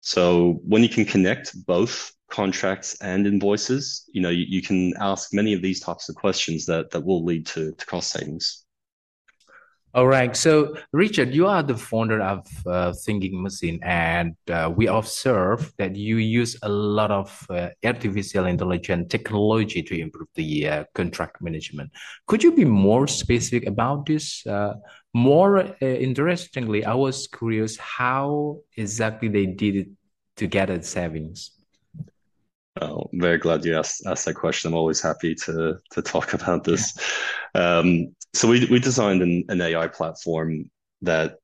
So 0.00 0.60
when 0.64 0.82
you 0.82 0.88
can 0.88 1.04
connect 1.04 1.66
both 1.66 2.12
contracts 2.30 2.96
and 3.00 3.26
invoices, 3.26 4.04
you 4.12 4.20
know 4.20 4.30
you, 4.30 4.44
you 4.48 4.62
can 4.62 4.94
ask 4.98 5.32
many 5.32 5.54
of 5.54 5.62
these 5.62 5.80
types 5.80 6.08
of 6.08 6.14
questions 6.14 6.66
that 6.66 6.90
that 6.90 7.04
will 7.04 7.24
lead 7.24 7.46
to 7.48 7.72
to 7.72 7.86
cost 7.86 8.10
savings. 8.10 8.64
All 9.98 10.06
right. 10.06 10.36
So, 10.36 10.76
Richard, 10.92 11.34
you 11.34 11.48
are 11.48 11.60
the 11.60 11.76
founder 11.76 12.22
of 12.22 12.46
uh, 12.64 12.92
Thinking 13.04 13.42
Machine, 13.42 13.80
and 13.82 14.36
uh, 14.48 14.72
we 14.72 14.86
observe 14.86 15.72
that 15.76 15.96
you 15.96 16.18
use 16.18 16.56
a 16.62 16.68
lot 16.68 17.10
of 17.10 17.44
uh, 17.50 17.70
artificial 17.84 18.46
intelligence 18.46 19.08
technology 19.10 19.82
to 19.82 19.98
improve 19.98 20.28
the 20.36 20.68
uh, 20.68 20.84
contract 20.94 21.42
management. 21.42 21.90
Could 22.28 22.44
you 22.44 22.52
be 22.52 22.64
more 22.64 23.08
specific 23.08 23.66
about 23.66 24.06
this? 24.06 24.46
Uh, 24.46 24.74
more 25.14 25.58
uh, 25.58 25.74
interestingly, 25.80 26.84
I 26.84 26.94
was 26.94 27.26
curious 27.26 27.76
how 27.76 28.60
exactly 28.76 29.26
they 29.26 29.46
did 29.46 29.74
it 29.74 29.88
to 30.36 30.46
get 30.46 30.70
at 30.70 30.84
savings. 30.84 31.57
Oh, 32.80 33.08
very 33.12 33.38
glad 33.38 33.64
you 33.64 33.78
asked, 33.78 34.02
asked 34.06 34.26
that 34.26 34.34
question. 34.34 34.68
I'm 34.68 34.76
always 34.76 35.00
happy 35.00 35.34
to 35.34 35.78
to 35.92 36.02
talk 36.02 36.34
about 36.40 36.64
this. 36.64 36.98
Yeah. 37.54 37.78
Um, 37.78 38.14
so 38.34 38.48
we 38.48 38.66
we 38.66 38.78
designed 38.78 39.22
an, 39.22 39.44
an 39.48 39.60
AI 39.60 39.88
platform 39.88 40.70
that 41.02 41.36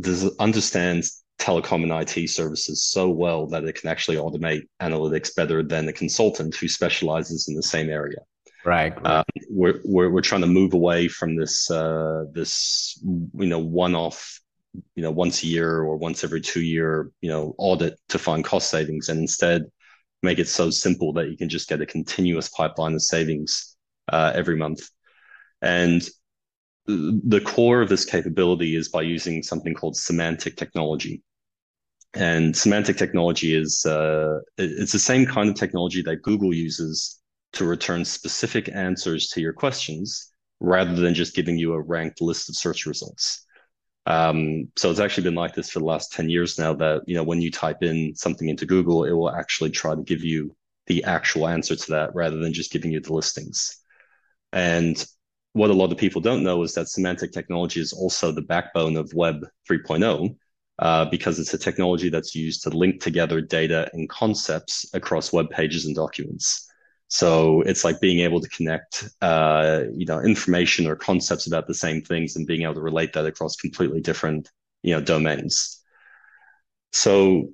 does, 0.00 0.36
understands 0.38 1.22
telecom 1.38 1.82
and 1.84 1.92
IT 1.92 2.28
services 2.28 2.84
so 2.84 3.08
well 3.08 3.46
that 3.46 3.64
it 3.64 3.80
can 3.80 3.88
actually 3.88 4.16
automate 4.16 4.62
analytics 4.80 5.34
better 5.34 5.62
than 5.62 5.88
a 5.88 5.92
consultant 5.92 6.56
who 6.56 6.66
specializes 6.66 7.46
in 7.48 7.54
the 7.54 7.62
same 7.62 7.90
area. 7.90 8.18
Right. 8.64 8.94
right. 8.96 9.06
Uh, 9.06 9.24
we're, 9.48 9.80
we're 9.84 10.10
we're 10.10 10.20
trying 10.20 10.40
to 10.40 10.48
move 10.48 10.74
away 10.74 11.08
from 11.08 11.36
this 11.36 11.70
uh, 11.70 12.24
this 12.32 12.98
you 13.04 13.46
know 13.46 13.60
one 13.60 13.94
off 13.94 14.40
you 14.94 15.02
know, 15.02 15.10
once 15.10 15.42
a 15.42 15.46
year 15.46 15.78
or 15.78 15.96
once 15.96 16.24
every 16.24 16.40
two 16.40 16.60
year, 16.60 17.10
you 17.20 17.30
know, 17.30 17.54
audit 17.58 17.98
to 18.08 18.18
find 18.18 18.44
cost 18.44 18.70
savings 18.70 19.08
and 19.08 19.18
instead 19.18 19.64
make 20.22 20.38
it 20.38 20.48
so 20.48 20.70
simple 20.70 21.12
that 21.14 21.30
you 21.30 21.36
can 21.36 21.48
just 21.48 21.68
get 21.68 21.80
a 21.80 21.86
continuous 21.86 22.48
pipeline 22.48 22.94
of 22.94 23.02
savings 23.02 23.76
uh, 24.12 24.32
every 24.34 24.56
month. 24.56 24.88
And 25.62 26.08
the 26.86 27.42
core 27.44 27.82
of 27.82 27.90
this 27.90 28.04
capability 28.04 28.74
is 28.74 28.88
by 28.88 29.02
using 29.02 29.42
something 29.42 29.74
called 29.74 29.96
semantic 29.96 30.56
technology. 30.56 31.22
And 32.14 32.56
semantic 32.56 32.96
technology 32.96 33.54
is 33.54 33.84
uh, 33.84 34.38
it's 34.56 34.92
the 34.92 34.98
same 34.98 35.26
kind 35.26 35.50
of 35.50 35.54
technology 35.54 36.00
that 36.02 36.22
Google 36.22 36.54
uses 36.54 37.20
to 37.52 37.66
return 37.66 38.04
specific 38.04 38.70
answers 38.74 39.28
to 39.28 39.40
your 39.40 39.52
questions 39.52 40.32
rather 40.60 40.94
than 40.94 41.14
just 41.14 41.36
giving 41.36 41.58
you 41.58 41.74
a 41.74 41.80
ranked 41.80 42.22
list 42.22 42.48
of 42.48 42.56
search 42.56 42.86
results. 42.86 43.44
Um, 44.08 44.68
so 44.74 44.90
it's 44.90 45.00
actually 45.00 45.24
been 45.24 45.34
like 45.34 45.54
this 45.54 45.68
for 45.68 45.80
the 45.80 45.84
last 45.84 46.12
10 46.12 46.30
years 46.30 46.58
now 46.58 46.72
that, 46.72 47.02
you 47.06 47.14
know, 47.14 47.22
when 47.22 47.42
you 47.42 47.50
type 47.50 47.82
in 47.82 48.14
something 48.14 48.48
into 48.48 48.64
Google, 48.64 49.04
it 49.04 49.12
will 49.12 49.30
actually 49.30 49.68
try 49.68 49.94
to 49.94 50.02
give 50.02 50.24
you 50.24 50.56
the 50.86 51.04
actual 51.04 51.46
answer 51.46 51.76
to 51.76 51.90
that 51.90 52.14
rather 52.14 52.38
than 52.38 52.54
just 52.54 52.72
giving 52.72 52.90
you 52.90 53.00
the 53.00 53.12
listings. 53.12 53.76
And 54.50 55.04
what 55.52 55.68
a 55.68 55.74
lot 55.74 55.92
of 55.92 55.98
people 55.98 56.22
don't 56.22 56.42
know 56.42 56.62
is 56.62 56.72
that 56.72 56.88
semantic 56.88 57.32
technology 57.32 57.80
is 57.80 57.92
also 57.92 58.32
the 58.32 58.40
backbone 58.40 58.96
of 58.96 59.12
Web 59.12 59.46
3.0 59.70 60.34
uh, 60.78 61.04
because 61.06 61.38
it's 61.38 61.52
a 61.52 61.58
technology 61.58 62.08
that's 62.08 62.34
used 62.34 62.62
to 62.62 62.70
link 62.70 63.02
together 63.02 63.42
data 63.42 63.90
and 63.92 64.08
concepts 64.08 64.86
across 64.94 65.34
web 65.34 65.50
pages 65.50 65.84
and 65.84 65.94
documents. 65.94 66.67
So 67.08 67.62
it's 67.62 67.84
like 67.84 68.00
being 68.00 68.20
able 68.20 68.40
to 68.40 68.48
connect, 68.48 69.08
uh, 69.22 69.84
you 69.92 70.04
know, 70.04 70.20
information 70.20 70.86
or 70.86 70.94
concepts 70.94 71.46
about 71.46 71.66
the 71.66 71.74
same 71.74 72.02
things 72.02 72.36
and 72.36 72.46
being 72.46 72.62
able 72.62 72.74
to 72.74 72.80
relate 72.80 73.14
that 73.14 73.26
across 73.26 73.56
completely 73.56 74.00
different, 74.00 74.50
you 74.82 74.94
know, 74.94 75.00
domains. 75.00 75.82
So 76.92 77.48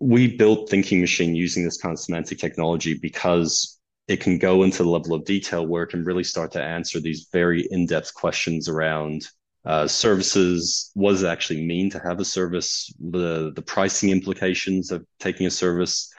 we 0.00 0.36
built 0.36 0.70
Thinking 0.70 1.00
Machine 1.00 1.34
using 1.34 1.64
this 1.64 1.76
kind 1.76 1.92
of 1.92 1.98
semantic 1.98 2.38
technology 2.38 2.94
because 2.94 3.78
it 4.08 4.20
can 4.20 4.38
go 4.38 4.62
into 4.62 4.82
the 4.82 4.88
level 4.88 5.14
of 5.14 5.24
detail 5.24 5.66
where 5.66 5.82
it 5.82 5.88
can 5.88 6.04
really 6.04 6.24
start 6.24 6.52
to 6.52 6.62
answer 6.62 7.00
these 7.00 7.28
very 7.32 7.66
in-depth 7.70 8.14
questions 8.14 8.68
around 8.68 9.26
uh, 9.64 9.86
services. 9.86 10.90
What 10.94 11.12
does 11.12 11.22
it 11.22 11.28
actually 11.28 11.66
mean 11.66 11.90
to 11.90 11.98
have 11.98 12.20
a 12.20 12.24
service? 12.24 12.92
The 13.00 13.52
the 13.54 13.62
pricing 13.62 14.10
implications 14.10 14.90
of 14.90 15.06
taking 15.20 15.46
a 15.46 15.50
service 15.50 16.12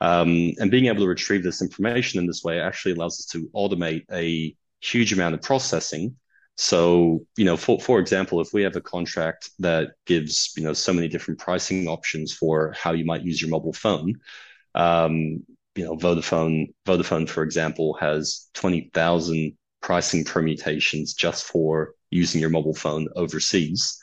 um, 0.00 0.52
and 0.58 0.70
being 0.70 0.86
able 0.86 1.00
to 1.00 1.08
retrieve 1.08 1.42
this 1.42 1.62
information 1.62 2.20
in 2.20 2.26
this 2.26 2.44
way 2.44 2.60
actually 2.60 2.92
allows 2.92 3.18
us 3.18 3.26
to 3.26 3.48
automate 3.54 4.04
a 4.12 4.54
huge 4.80 5.12
amount 5.12 5.34
of 5.34 5.42
processing. 5.42 6.16
So, 6.56 7.24
you 7.36 7.44
know, 7.44 7.56
for, 7.56 7.80
for 7.80 8.00
example, 8.00 8.40
if 8.40 8.52
we 8.52 8.62
have 8.62 8.76
a 8.76 8.80
contract 8.80 9.50
that 9.60 9.90
gives, 10.06 10.52
you 10.56 10.64
know, 10.64 10.72
so 10.72 10.92
many 10.92 11.08
different 11.08 11.38
pricing 11.38 11.88
options 11.88 12.32
for 12.32 12.74
how 12.76 12.92
you 12.92 13.04
might 13.04 13.22
use 13.22 13.40
your 13.40 13.50
mobile 13.50 13.72
phone, 13.72 14.14
um, 14.74 15.44
you 15.74 15.84
know, 15.84 15.96
Vodafone, 15.96 16.72
Vodafone, 16.86 17.28
for 17.28 17.44
example, 17.44 17.96
has 18.00 18.48
20,000 18.54 19.56
pricing 19.80 20.24
permutations 20.24 21.14
just 21.14 21.44
for 21.44 21.94
using 22.10 22.40
your 22.40 22.50
mobile 22.50 22.74
phone 22.74 23.06
overseas. 23.14 23.98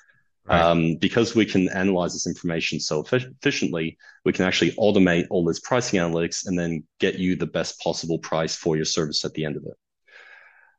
Right. 0.47 0.61
Um, 0.61 0.97
because 0.97 1.33
we 1.33 1.45
can 1.45 1.69
analyze 1.69 2.13
this 2.13 2.27
information 2.27 2.79
so 2.79 3.03
efficiently, 3.03 3.97
we 4.25 4.31
can 4.31 4.45
actually 4.45 4.71
automate 4.73 5.25
all 5.31 5.43
this 5.43 5.59
pricing 5.59 5.99
analytics 5.99 6.45
and 6.45 6.57
then 6.57 6.83
get 6.99 7.15
you 7.15 7.35
the 7.35 7.47
best 7.47 7.79
possible 7.79 8.19
price 8.19 8.55
for 8.55 8.75
your 8.75 8.85
service 8.85 9.25
at 9.25 9.33
the 9.33 9.43
end 9.43 9.57
of 9.57 9.63
it. 9.65 9.77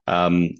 Um, 0.06 0.50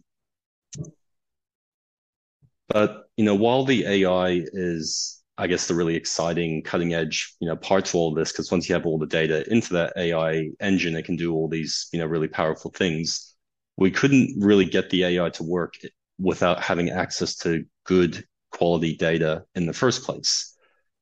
but 2.69 3.09
you 3.17 3.25
know, 3.25 3.35
while 3.35 3.65
the 3.65 3.87
AI 3.87 4.43
is, 4.53 5.23
I 5.39 5.47
guess, 5.47 5.69
the 5.69 5.75
really 5.75 5.95
exciting, 5.95 6.63
cutting 6.63 6.95
edge, 6.95 7.35
you 7.41 7.49
know, 7.49 7.57
part 7.57 7.85
to 7.87 7.99
all 7.99 8.13
this, 8.13 8.33
because 8.33 8.51
once 8.51 8.69
you 8.69 8.75
have 8.75 8.87
all 8.87 8.99
the 8.99 9.07
data 9.07 9.49
into 9.53 9.73
that 9.75 9.93
AI 9.97 10.51
engine, 10.61 10.97
it 10.97 11.05
can 11.05 11.17
do 11.17 11.33
all 11.33 11.49
these, 11.49 11.89
you 11.93 12.01
know, 12.01 12.07
really 12.07 12.29
powerful 12.29 12.73
things. 12.73 13.35
We 13.77 13.91
couldn't 13.93 14.43
really 14.43 14.65
get 14.65 14.91
the 14.91 15.05
AI 15.05 15.31
to 15.31 15.45
work 15.45 15.75
without 16.19 16.61
having 16.61 16.91
access 16.91 17.37
to 17.37 17.65
good 17.85 18.25
quality 18.57 18.97
data 18.97 19.45
in 19.55 19.67
the 19.67 19.73
first 19.73 20.05
place. 20.05 20.57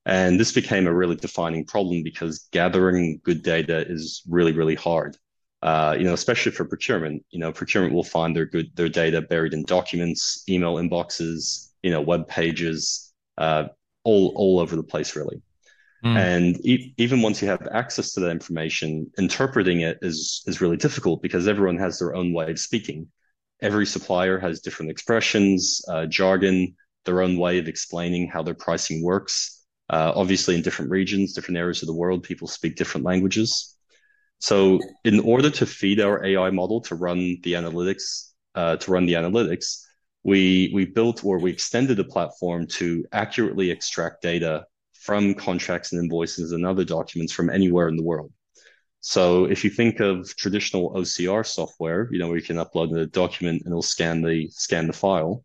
And 0.06 0.38
this 0.38 0.52
became 0.52 0.86
a 0.86 0.94
really 0.94 1.16
defining 1.16 1.64
problem 1.64 2.02
because 2.02 2.48
gathering 2.52 3.20
good 3.24 3.42
data 3.42 3.78
is 3.88 4.22
really, 4.28 4.52
really 4.52 4.74
hard. 4.74 5.16
Uh, 5.62 5.96
you 5.98 6.04
know, 6.04 6.12
especially 6.12 6.52
for 6.52 6.66
procurement. 6.66 7.24
You 7.30 7.38
know, 7.38 7.50
procurement 7.50 7.94
will 7.94 8.04
find 8.04 8.36
their 8.36 8.44
good 8.44 8.70
their 8.76 8.90
data 8.90 9.22
buried 9.22 9.54
in 9.54 9.64
documents, 9.64 10.44
email 10.46 10.74
inboxes, 10.74 11.70
you 11.82 11.90
know, 11.90 12.02
web 12.02 12.28
pages, 12.28 13.14
uh, 13.38 13.68
all 14.04 14.34
all 14.36 14.60
over 14.60 14.76
the 14.76 14.82
place, 14.82 15.16
really. 15.16 15.40
Mm. 16.04 16.16
And 16.16 16.66
e- 16.66 16.92
even 16.98 17.22
once 17.22 17.40
you 17.40 17.48
have 17.48 17.66
access 17.72 18.12
to 18.12 18.20
that 18.20 18.30
information, 18.30 19.10
interpreting 19.16 19.80
it 19.80 19.98
is 20.02 20.42
is 20.46 20.60
really 20.60 20.76
difficult 20.76 21.22
because 21.22 21.48
everyone 21.48 21.78
has 21.78 21.98
their 21.98 22.14
own 22.14 22.34
way 22.34 22.50
of 22.50 22.60
speaking. 22.60 23.08
Every 23.62 23.86
supplier 23.86 24.38
has 24.38 24.60
different 24.60 24.90
expressions, 24.90 25.80
uh, 25.88 26.04
jargon, 26.04 26.74
their 27.04 27.22
own 27.22 27.36
way 27.36 27.58
of 27.58 27.68
explaining 27.68 28.28
how 28.28 28.42
their 28.42 28.54
pricing 28.54 29.02
works. 29.02 29.62
Uh, 29.90 30.12
obviously, 30.14 30.54
in 30.54 30.62
different 30.62 30.90
regions, 30.90 31.34
different 31.34 31.58
areas 31.58 31.82
of 31.82 31.86
the 31.86 31.94
world, 31.94 32.22
people 32.22 32.48
speak 32.48 32.76
different 32.76 33.04
languages. 33.04 33.76
So, 34.38 34.80
in 35.04 35.20
order 35.20 35.50
to 35.50 35.66
feed 35.66 36.00
our 36.00 36.24
AI 36.24 36.50
model 36.50 36.80
to 36.82 36.94
run 36.94 37.18
the 37.42 37.52
analytics, 37.54 38.30
uh, 38.54 38.76
to 38.76 38.90
run 38.90 39.06
the 39.06 39.14
analytics, 39.14 39.82
we 40.22 40.70
we 40.74 40.86
built 40.86 41.24
or 41.24 41.38
we 41.38 41.50
extended 41.50 41.98
the 41.98 42.04
platform 42.04 42.66
to 42.66 43.04
accurately 43.12 43.70
extract 43.70 44.22
data 44.22 44.66
from 44.92 45.34
contracts 45.34 45.92
and 45.92 46.02
invoices 46.02 46.52
and 46.52 46.64
other 46.64 46.84
documents 46.84 47.32
from 47.32 47.50
anywhere 47.50 47.88
in 47.88 47.96
the 47.96 48.02
world. 48.02 48.32
So 49.00 49.44
if 49.44 49.64
you 49.64 49.70
think 49.70 50.00
of 50.00 50.34
traditional 50.34 50.94
OCR 50.94 51.46
software, 51.46 52.08
you 52.10 52.18
know, 52.18 52.28
where 52.28 52.38
you 52.38 52.42
can 52.42 52.56
upload 52.56 52.98
a 52.98 53.04
document 53.04 53.62
and 53.62 53.72
it'll 53.72 53.82
scan 53.82 54.22
the 54.22 54.48
scan 54.48 54.86
the 54.86 54.94
file, 54.94 55.44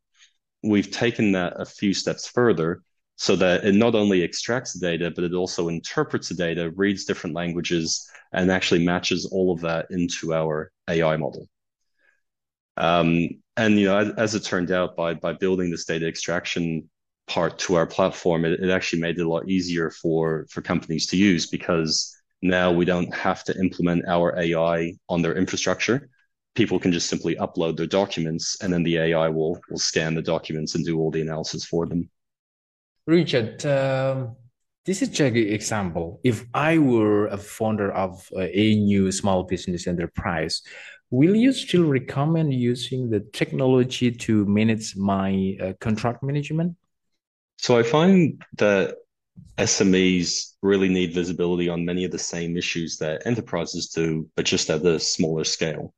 we've 0.63 0.91
taken 0.91 1.31
that 1.33 1.53
a 1.57 1.65
few 1.65 1.93
steps 1.93 2.27
further 2.27 2.81
so 3.15 3.35
that 3.35 3.65
it 3.65 3.75
not 3.75 3.95
only 3.95 4.23
extracts 4.23 4.73
the 4.73 4.79
data, 4.79 5.11
but 5.11 5.25
it 5.25 5.33
also 5.33 5.67
interprets 5.67 6.29
the 6.29 6.35
data, 6.35 6.71
reads 6.71 7.03
different 7.03 7.35
languages, 7.35 8.09
and 8.31 8.49
actually 8.49 8.85
matches 8.85 9.25
all 9.25 9.51
of 9.51 9.59
that 9.61 9.87
into 9.89 10.33
our 10.33 10.71
AI 10.87 11.17
model. 11.17 11.47
Um, 12.77 13.27
and 13.57 13.77
you 13.77 13.87
know, 13.87 14.13
as, 14.17 14.35
it 14.35 14.45
turned 14.45 14.71
out, 14.71 14.95
by 14.95 15.13
by 15.13 15.33
building 15.33 15.69
this 15.69 15.83
data 15.83 16.07
extraction 16.07 16.89
part 17.27 17.59
to 17.59 17.75
our 17.75 17.85
platform, 17.85 18.45
it, 18.45 18.61
it 18.61 18.69
actually 18.69 19.01
made 19.01 19.19
it 19.19 19.25
a 19.25 19.29
lot 19.29 19.49
easier 19.49 19.91
for 19.91 20.45
for 20.49 20.61
companies 20.61 21.07
to 21.07 21.17
use 21.17 21.45
because 21.45 22.15
now 22.41 22.71
we 22.71 22.85
don't 22.85 23.13
have 23.13 23.43
to 23.43 23.59
implement 23.59 24.07
our 24.07 24.37
AI 24.39 24.93
on 25.09 25.21
their 25.21 25.35
infrastructure 25.35 26.09
people 26.59 26.77
can 26.77 26.91
just 26.91 27.09
simply 27.09 27.35
upload 27.37 27.77
their 27.77 27.93
documents 28.01 28.45
and 28.61 28.73
then 28.73 28.83
the 28.83 28.97
AI 28.97 29.29
will 29.29 29.55
will 29.69 29.83
scan 29.91 30.13
the 30.13 30.21
documents 30.35 30.75
and 30.75 30.85
do 30.85 30.99
all 30.99 31.11
the 31.11 31.21
analysis 31.21 31.63
for 31.71 31.85
them. 31.85 32.01
Richard, 33.07 33.65
um, 33.65 34.35
this 34.85 35.01
is 35.01 35.09
just 35.09 35.35
an 35.35 35.37
example. 35.37 36.19
If 36.31 36.37
I 36.53 36.77
were 36.77 37.27
a 37.27 37.37
founder 37.37 37.89
of 38.05 38.11
a 38.35 38.75
new 38.75 39.09
small 39.11 39.43
business 39.43 39.87
enterprise, 39.87 40.61
will 41.09 41.35
you 41.43 41.53
still 41.53 41.85
recommend 41.99 42.53
using 42.53 43.09
the 43.09 43.21
technology 43.41 44.11
to 44.25 44.45
manage 44.59 44.97
my 44.97 45.29
uh, 45.63 45.73
contract 45.79 46.21
management? 46.23 46.75
So 47.57 47.77
I 47.77 47.83
find 47.83 48.43
that 48.57 48.95
SMEs 49.57 50.55
really 50.61 50.89
need 50.89 51.13
visibility 51.13 51.69
on 51.69 51.85
many 51.85 52.03
of 52.03 52.11
the 52.11 52.25
same 52.33 52.57
issues 52.57 52.97
that 52.97 53.25
enterprises 53.25 53.87
do, 53.99 54.27
but 54.35 54.45
just 54.45 54.69
at 54.69 54.85
a 54.85 54.99
smaller 54.99 55.45
scale. 55.45 55.93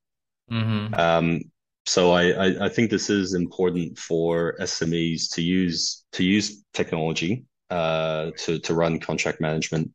Mm-hmm. 0.51 0.93
Um, 0.93 1.41
so 1.86 2.12
I, 2.12 2.29
I, 2.29 2.65
I 2.65 2.70
think 2.70 2.91
this 2.91 3.10
is 3.10 3.34
important 3.34 3.98
for 3.98 4.55
SMEs 4.60 5.34
to 5.34 5.41
use 5.41 6.03
to 6.13 6.24
use 6.24 6.63
technology 6.74 7.46
uh, 7.70 8.31
to 8.38 8.60
to 8.60 8.74
run 8.74 9.00
contract 9.00 9.41
management. 9.41 9.91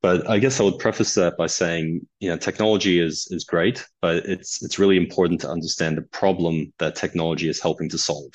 But 0.00 0.28
I 0.28 0.40
guess 0.40 0.58
I 0.58 0.64
would 0.64 0.80
preface 0.80 1.14
that 1.14 1.36
by 1.36 1.46
saying, 1.46 2.04
you 2.18 2.28
know, 2.28 2.36
technology 2.36 2.98
is 2.98 3.28
is 3.30 3.44
great, 3.44 3.86
but 4.00 4.26
it's 4.26 4.62
it's 4.62 4.78
really 4.78 4.96
important 4.96 5.40
to 5.42 5.48
understand 5.48 5.96
the 5.96 6.02
problem 6.02 6.72
that 6.78 6.96
technology 6.96 7.48
is 7.48 7.60
helping 7.60 7.88
to 7.90 7.98
solve. 7.98 8.32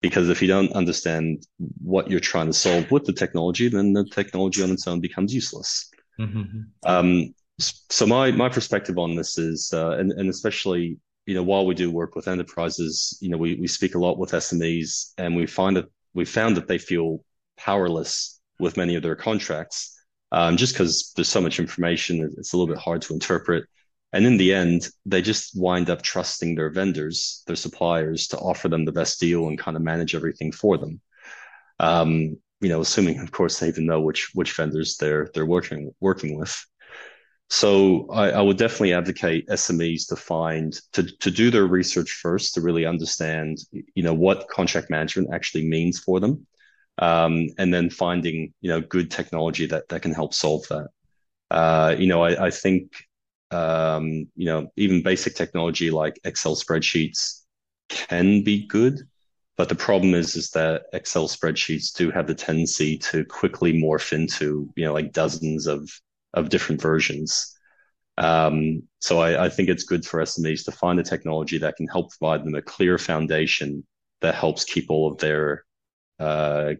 Because 0.00 0.28
if 0.28 0.42
you 0.42 0.48
don't 0.48 0.72
understand 0.72 1.46
what 1.82 2.10
you're 2.10 2.20
trying 2.20 2.46
to 2.46 2.52
solve 2.52 2.90
with 2.90 3.04
the 3.04 3.12
technology, 3.12 3.68
then 3.68 3.92
the 3.92 4.04
technology 4.06 4.62
on 4.62 4.70
its 4.70 4.86
own 4.86 5.00
becomes 5.00 5.34
useless. 5.34 5.90
Mm-hmm. 6.20 6.62
Um, 6.84 7.34
so 7.58 8.06
my 8.06 8.30
my 8.30 8.48
perspective 8.48 8.98
on 8.98 9.16
this 9.16 9.38
is, 9.38 9.72
uh, 9.72 9.92
and 9.98 10.12
and 10.12 10.28
especially 10.28 10.98
you 11.26 11.34
know 11.34 11.42
while 11.42 11.66
we 11.66 11.74
do 11.74 11.90
work 11.90 12.14
with 12.14 12.28
enterprises, 12.28 13.18
you 13.20 13.28
know 13.28 13.36
we 13.36 13.54
we 13.56 13.66
speak 13.66 13.94
a 13.94 13.98
lot 13.98 14.18
with 14.18 14.32
SMEs, 14.32 15.12
and 15.18 15.36
we 15.36 15.46
find 15.46 15.76
that 15.76 15.86
we 16.14 16.24
found 16.24 16.56
that 16.56 16.68
they 16.68 16.78
feel 16.78 17.24
powerless 17.56 18.40
with 18.60 18.76
many 18.76 18.94
of 18.94 19.02
their 19.02 19.16
contracts, 19.16 19.96
um, 20.32 20.56
just 20.56 20.74
because 20.74 21.12
there's 21.16 21.28
so 21.28 21.40
much 21.40 21.58
information, 21.58 22.34
it's 22.38 22.52
a 22.52 22.56
little 22.56 22.72
bit 22.72 22.82
hard 22.82 23.02
to 23.02 23.14
interpret. 23.14 23.64
And 24.12 24.24
in 24.24 24.36
the 24.36 24.54
end, 24.54 24.88
they 25.04 25.20
just 25.20 25.52
wind 25.54 25.90
up 25.90 26.02
trusting 26.02 26.54
their 26.54 26.70
vendors, 26.70 27.42
their 27.46 27.56
suppliers, 27.56 28.26
to 28.28 28.38
offer 28.38 28.68
them 28.68 28.84
the 28.84 28.92
best 28.92 29.20
deal 29.20 29.48
and 29.48 29.58
kind 29.58 29.76
of 29.76 29.82
manage 29.82 30.14
everything 30.14 30.50
for 30.50 30.78
them. 30.78 31.00
Um, 31.78 32.38
you 32.60 32.68
know, 32.68 32.80
assuming 32.80 33.20
of 33.20 33.30
course 33.30 33.58
they 33.58 33.68
even 33.68 33.86
know 33.86 34.00
which 34.00 34.30
which 34.34 34.52
vendors 34.54 34.96
they're 34.96 35.30
they're 35.34 35.46
working 35.46 35.94
working 36.00 36.38
with. 36.38 36.66
So 37.50 38.08
I, 38.10 38.30
I, 38.30 38.42
would 38.42 38.58
definitely 38.58 38.92
advocate 38.92 39.48
SMEs 39.48 40.06
to 40.08 40.16
find 40.16 40.78
to 40.92 41.02
to 41.02 41.30
do 41.30 41.50
their 41.50 41.66
research 41.66 42.10
first 42.10 42.54
to 42.54 42.60
really 42.60 42.84
understand 42.84 43.58
you 43.72 44.02
know 44.02 44.12
what 44.12 44.48
contract 44.48 44.90
management 44.90 45.30
actually 45.32 45.66
means 45.66 45.98
for 45.98 46.20
them, 46.20 46.46
um, 46.98 47.48
and 47.56 47.72
then 47.72 47.88
finding 47.88 48.52
you 48.60 48.68
know 48.68 48.82
good 48.82 49.10
technology 49.10 49.64
that 49.66 49.88
that 49.88 50.02
can 50.02 50.12
help 50.12 50.34
solve 50.34 50.68
that. 50.68 50.88
Uh, 51.50 51.96
you 51.98 52.06
know, 52.06 52.22
I, 52.22 52.46
I 52.48 52.50
think 52.50 52.92
um, 53.50 54.28
you 54.36 54.46
know 54.46 54.70
even 54.76 55.02
basic 55.02 55.34
technology 55.34 55.90
like 55.90 56.20
Excel 56.24 56.54
spreadsheets 56.54 57.44
can 57.88 58.44
be 58.44 58.66
good, 58.66 59.00
but 59.56 59.70
the 59.70 59.74
problem 59.74 60.12
is 60.12 60.36
is 60.36 60.50
that 60.50 60.82
Excel 60.92 61.28
spreadsheets 61.28 61.94
do 61.94 62.10
have 62.10 62.26
the 62.26 62.34
tendency 62.34 62.98
to 62.98 63.24
quickly 63.24 63.72
morph 63.72 64.12
into 64.12 64.70
you 64.76 64.84
know 64.84 64.92
like 64.92 65.12
dozens 65.14 65.66
of 65.66 65.88
of 66.34 66.48
different 66.48 66.80
versions. 66.80 67.54
Um, 68.18 68.82
so 68.98 69.20
I, 69.20 69.44
I, 69.44 69.48
think 69.48 69.68
it's 69.68 69.84
good 69.84 70.04
for 70.04 70.20
SMEs 70.20 70.64
to 70.64 70.72
find 70.72 70.98
a 70.98 71.04
technology 71.04 71.56
that 71.58 71.76
can 71.76 71.86
help 71.86 72.10
provide 72.10 72.44
them 72.44 72.56
a 72.56 72.62
clear 72.62 72.98
foundation 72.98 73.86
that 74.22 74.34
helps 74.34 74.64
keep 74.64 74.90
all 74.90 75.12
of 75.12 75.18
their 75.18 75.64
uh, 76.18 76.72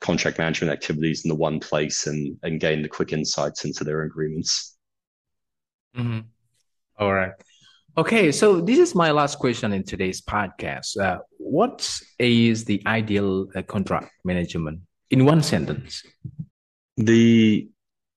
contract 0.00 0.38
management 0.38 0.72
activities 0.72 1.24
in 1.24 1.28
the 1.28 1.34
one 1.34 1.60
place 1.60 2.06
and, 2.06 2.38
and 2.42 2.60
gain 2.60 2.80
the 2.80 2.88
quick 2.88 3.12
insights 3.12 3.66
into 3.66 3.84
their 3.84 4.02
agreements. 4.02 4.78
Mm-hmm. 5.96 6.20
All 6.98 7.12
right. 7.12 7.32
Okay, 7.98 8.30
so 8.30 8.60
this 8.60 8.78
is 8.78 8.94
my 8.94 9.10
last 9.10 9.38
question 9.38 9.72
in 9.72 9.82
today's 9.82 10.20
podcast. 10.20 10.98
Uh, 10.98 11.18
what 11.38 11.98
is 12.18 12.64
the 12.64 12.82
ideal 12.86 13.48
uh, 13.54 13.62
contract 13.62 14.10
management 14.24 14.80
in 15.10 15.24
one 15.24 15.42
sentence? 15.42 16.02
The 16.98 17.68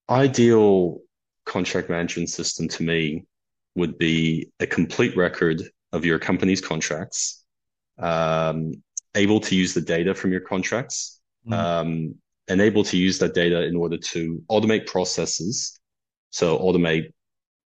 ideal 0.10 1.00
contract 1.46 1.89
management 1.89 2.30
system 2.30 2.68
to 2.68 2.84
me 2.84 3.25
would 3.75 3.98
be 3.98 4.51
a 4.60 4.68
complete 4.68 5.16
record 5.16 5.62
of 5.92 6.06
your 6.06 6.20
company's 6.20 6.62
contracts, 6.62 7.44
um, 7.98 8.72
able 9.16 9.39
to 9.39 9.56
use 9.56 9.74
the 9.74 9.82
data 9.82 10.13
from 10.13 10.32
your 10.32 10.42
contracts, 10.42 11.22
mm. 11.48 11.54
um, 11.54 12.16
and 12.48 12.62
able 12.62 12.84
to 12.84 12.98
use 12.98 13.20
that 13.20 13.34
data 13.34 13.63
in 13.63 13.75
order 13.75 13.98
to 13.98 14.44
automate 14.50 14.88
processes. 14.88 15.80
So 16.32 16.58
automate 16.60 17.12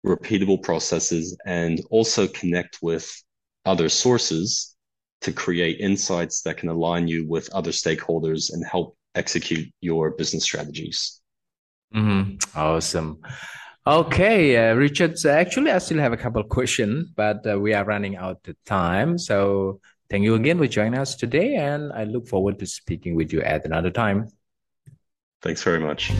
repeatable 0.04 0.62
processes 0.62 1.36
and 1.46 1.80
also 1.90 2.26
connect 2.28 2.78
with 2.82 3.10
other 3.66 3.88
sources 3.88 4.76
to 5.22 5.32
create 5.32 5.80
insights 5.80 6.42
that 6.42 6.56
can 6.56 6.70
align 6.70 7.06
you 7.06 7.26
with 7.28 7.52
other 7.52 7.70
stakeholders 7.70 8.52
and 8.52 8.64
help 8.64 8.96
execute 9.14 9.70
your 9.80 10.10
business 10.10 10.44
strategies. 10.44 11.20
Mm-hmm. 11.94 12.58
Awesome. 12.58 13.20
Okay, 13.86 14.56
uh, 14.56 14.74
Richard. 14.74 15.16
Actually, 15.24 15.70
I 15.72 15.78
still 15.78 15.98
have 15.98 16.12
a 16.12 16.16
couple 16.16 16.40
of 16.40 16.48
questions, 16.48 17.08
but 17.16 17.46
uh, 17.46 17.58
we 17.58 17.74
are 17.74 17.84
running 17.84 18.16
out 18.16 18.46
of 18.46 18.56
time. 18.66 19.18
So 19.18 19.80
thank 20.10 20.22
you 20.22 20.34
again 20.34 20.58
for 20.58 20.66
joining 20.66 20.98
us 20.98 21.16
today, 21.16 21.56
and 21.56 21.92
I 21.92 22.04
look 22.04 22.28
forward 22.28 22.58
to 22.58 22.66
speaking 22.66 23.16
with 23.16 23.32
you 23.32 23.42
at 23.42 23.64
another 23.64 23.90
time. 23.90 24.28
Thanks 25.42 25.62
very 25.62 25.80
much. 25.80 26.12